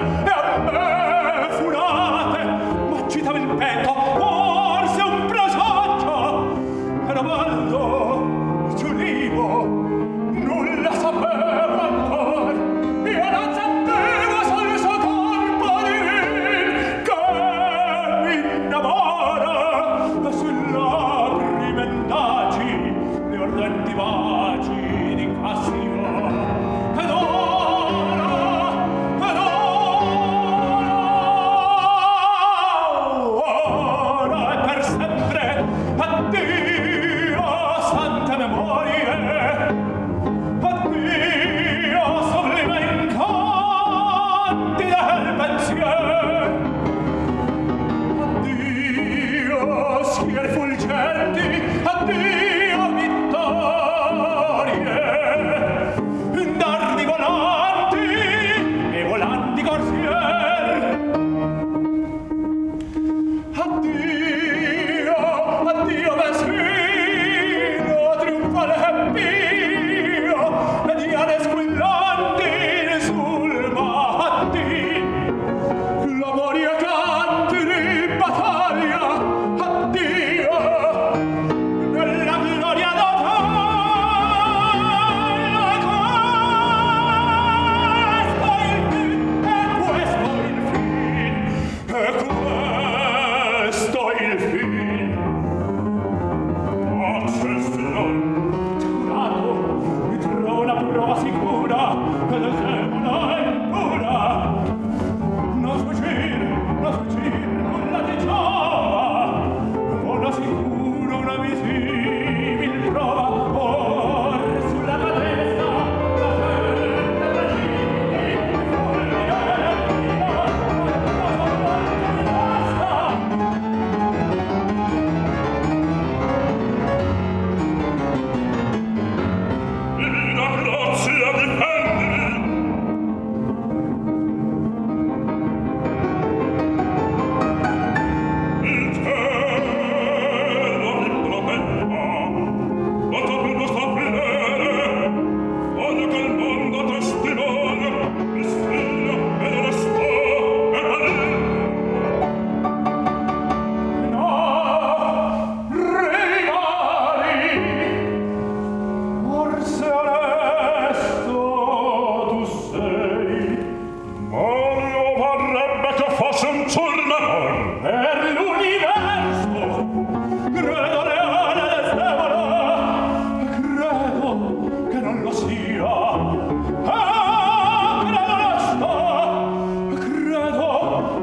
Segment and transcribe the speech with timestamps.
[0.00, 0.39] Hallelujah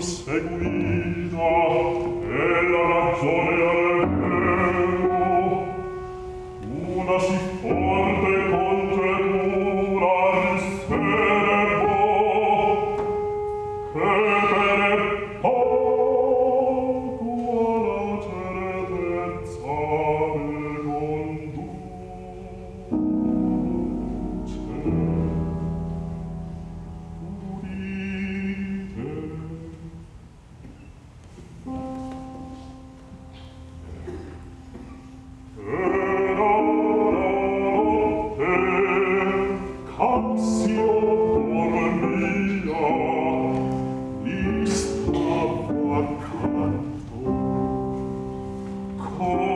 [0.00, 1.38] seguita
[2.20, 3.75] è la ragione
[49.18, 49.55] home.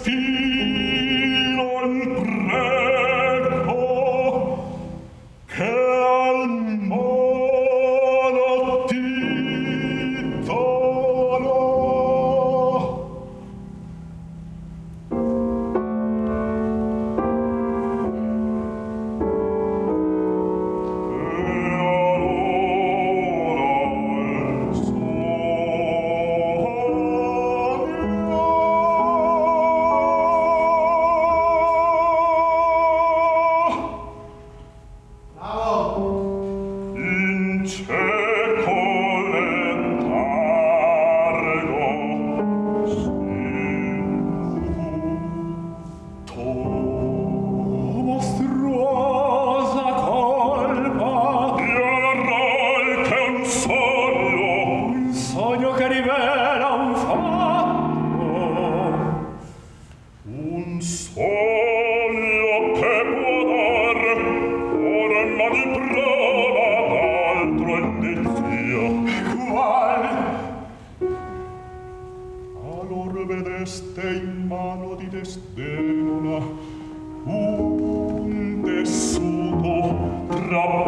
[0.00, 0.51] Christi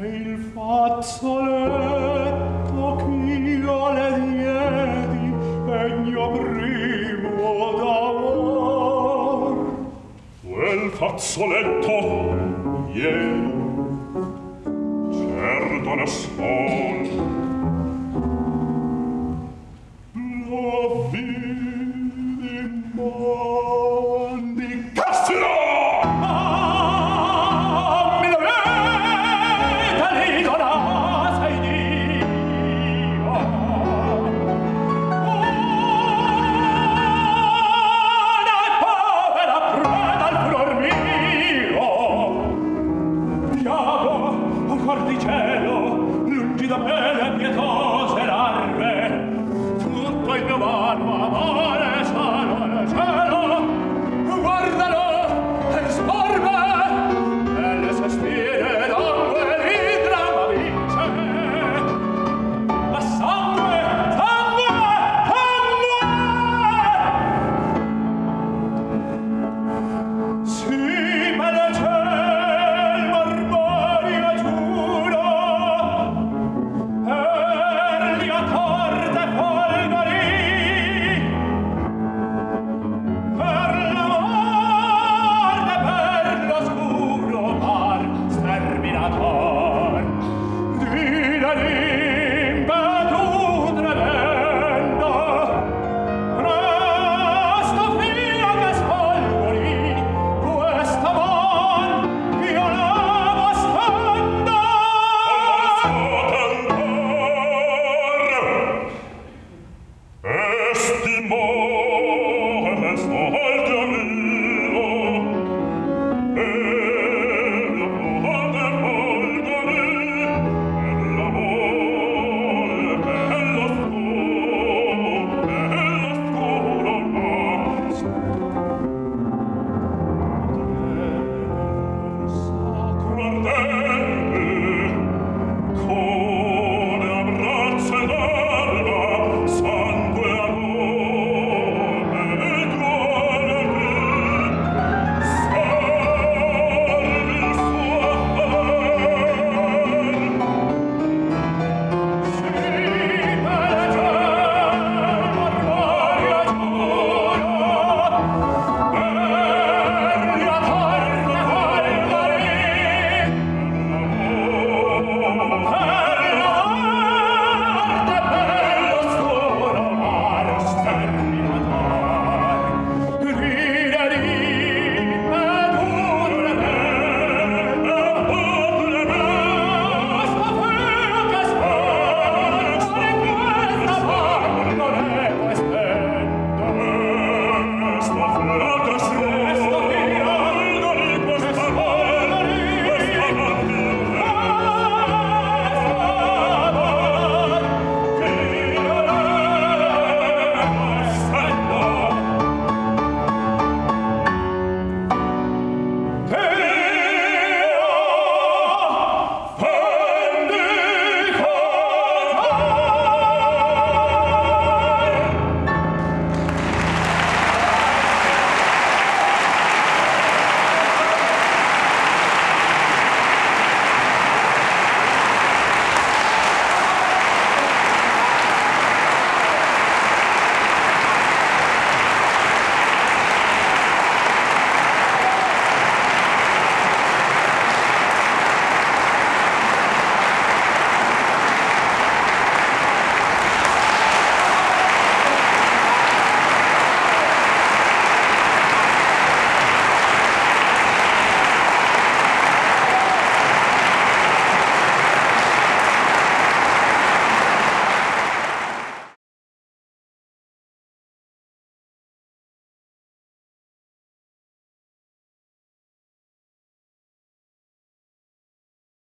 [0.00, 1.66] E il fazzoletto
[2.96, 5.26] ch'io le diedi
[5.64, 9.52] pegno primo d'amor.
[10.42, 11.96] Quel fazzoletto
[12.92, 13.50] ieri
[15.10, 15.90] certo